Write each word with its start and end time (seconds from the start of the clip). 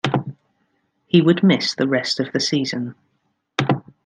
He 1.05 1.21
would 1.21 1.43
miss 1.43 1.75
the 1.75 1.87
rest 1.87 2.19
of 2.19 2.31
the 2.33 2.39
season. 2.39 2.95